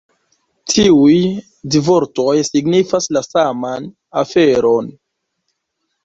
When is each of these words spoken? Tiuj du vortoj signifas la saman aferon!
Tiuj 0.75 1.17
du 1.75 1.81
vortoj 1.89 2.33
signifas 2.47 3.07
la 3.17 3.23
saman 3.25 3.85
aferon! 4.23 4.89